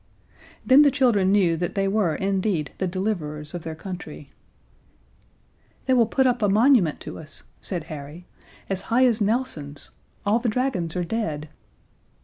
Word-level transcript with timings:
Then 0.65 0.81
the 0.81 0.89
children 0.89 1.31
knew 1.31 1.55
that 1.57 1.75
they 1.75 1.87
were 1.87 2.15
indeed 2.15 2.71
the 2.79 2.87
deliverers 2.87 3.53
of 3.53 3.61
their 3.61 3.75
country. 3.75 4.31
"They 5.85 5.93
will 5.93 6.07
put 6.07 6.25
up 6.25 6.41
a 6.41 6.49
monument 6.49 6.99
to 7.01 7.19
us," 7.19 7.43
said 7.61 7.83
Harry, 7.83 8.25
"as 8.67 8.81
high 8.89 9.05
as 9.05 9.21
Nelson's! 9.21 9.91
All 10.25 10.39
the 10.39 10.49
dragons 10.49 10.95
are 10.95 11.03
dead." 11.03 11.49